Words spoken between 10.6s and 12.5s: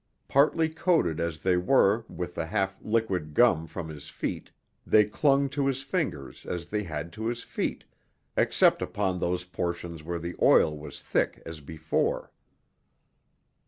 was thick as before.